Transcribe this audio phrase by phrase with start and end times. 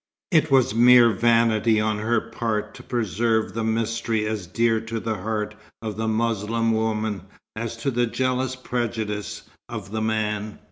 [0.31, 5.17] It was mere vanity on her part to preserve the mystery as dear to the
[5.17, 7.21] heart of the Moslem woman
[7.55, 10.59] as to the jealous prejudice of the man.